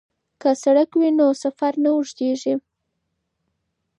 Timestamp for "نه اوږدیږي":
1.83-2.53